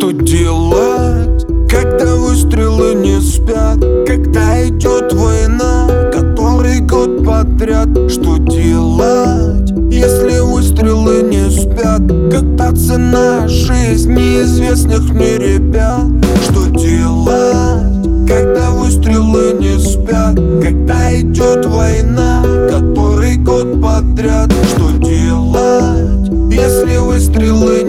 [0.00, 3.78] Что делать, когда выстрелы не спят?
[4.06, 12.00] Когда идет война, который год подряд Что делать, если выстрелы не спят?
[12.32, 16.06] Когда цена жизни неизвестных мне ребят?
[16.44, 20.34] Что делать, когда выстрелы не спят?
[20.62, 22.29] Когда идет война,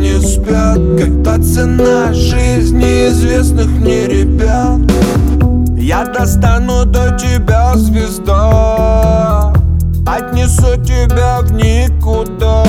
[0.01, 0.79] не спят?
[0.97, 4.79] Когда цена жизни неизвестных мне ребят?
[5.77, 9.53] Я достану до тебя, звезда
[10.05, 12.63] Отнесу тебя в никуда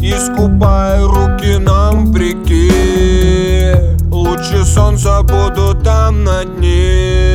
[0.00, 7.34] Искупай руки нам в реке Лучи солнца будут там на дне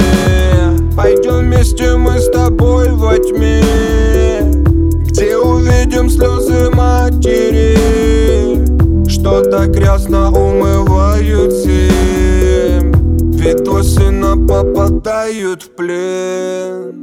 [0.95, 3.96] Пойдем вместе мы с тобой во тьме
[10.07, 12.93] Грязно умывают земь
[13.33, 16.93] Ведь осенно попадают в плен.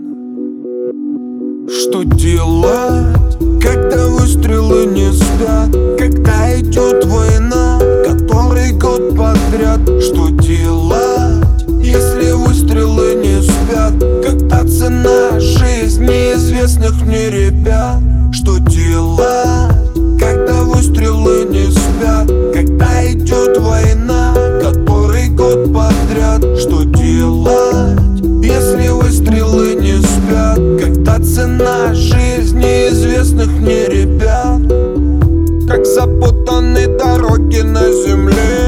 [1.68, 5.70] Что делать, когда выстрелы не спят?
[5.98, 9.80] Когда идет война, который год подряд?
[10.02, 11.44] Что делать,
[11.82, 13.92] если выстрелы не спят?
[14.24, 18.13] Когда цена жизни неизвестных мне ребят
[25.72, 26.42] подряд.
[26.58, 30.58] Что делать, если выстрелы не спят?
[30.82, 34.60] Когда цена жизни неизвестных мне ребят?
[35.68, 38.64] Как запутаны дороги на земле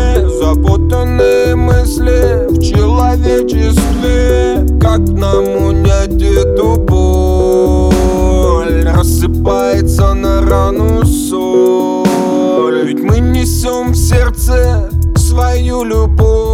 [0.46, 4.64] Запутанные мысли в человечестве.
[4.80, 8.84] Как нам унять эту боль?
[8.84, 12.84] Рассыпается на рану соль.
[12.84, 16.45] Ведь мы несем в сердце свою любовь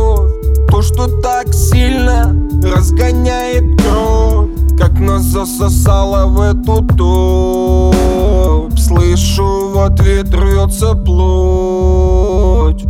[0.83, 8.77] То, что так сильно разгоняет кровь Как нас засосало в эту топь.
[8.77, 12.85] Слышу, в ответ рвется плоть.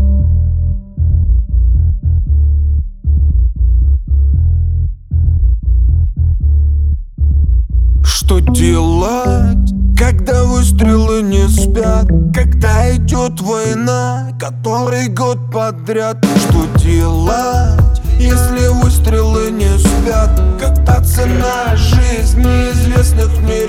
[8.02, 9.61] Что делать,
[10.02, 12.08] когда выстрелы не спят?
[12.34, 16.16] Когда идет война, который год подряд?
[16.38, 20.30] Что делать, если выстрелы не спят?
[20.60, 23.61] Когда цена жизни неизвестных мне